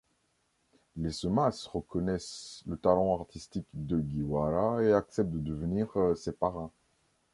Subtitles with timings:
[0.97, 6.71] Les Sōmas reconnaissent le talent artistique d'Ogiwara et acceptent de devenir ses parrains.